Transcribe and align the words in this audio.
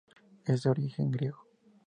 Es 0.45 0.63
de 0.63 0.71
origen 0.71 1.11
griego. 1.11 1.45